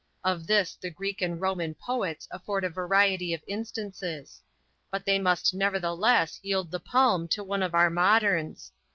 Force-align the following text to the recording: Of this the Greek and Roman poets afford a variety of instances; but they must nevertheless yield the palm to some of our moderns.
Of 0.23 0.47
this 0.47 0.73
the 0.73 0.89
Greek 0.89 1.21
and 1.21 1.39
Roman 1.39 1.75
poets 1.75 2.27
afford 2.31 2.63
a 2.63 2.71
variety 2.71 3.35
of 3.35 3.43
instances; 3.45 4.41
but 4.89 5.05
they 5.05 5.19
must 5.19 5.53
nevertheless 5.53 6.39
yield 6.41 6.71
the 6.71 6.79
palm 6.79 7.27
to 7.27 7.45
some 7.47 7.61
of 7.61 7.75
our 7.75 7.91
moderns. 7.91 8.71